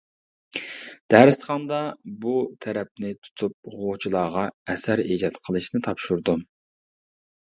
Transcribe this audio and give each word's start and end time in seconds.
دەرسخانىدا 1.13 1.81
بۇ 2.23 2.33
تەرەپنى 2.65 3.11
تۇتۇپ 3.27 3.71
ئوقۇغۇچىلارغا 3.73 4.47
ئەسەر 4.75 5.05
ئىجاد 5.07 5.39
قىلىشنى 5.47 5.83
تاپشۇردۇم. 5.91 6.43